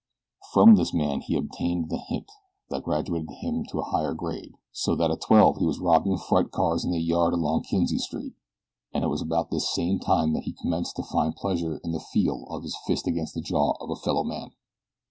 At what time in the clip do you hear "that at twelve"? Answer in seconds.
4.95-5.57